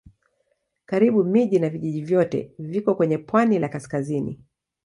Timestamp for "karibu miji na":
0.85-1.69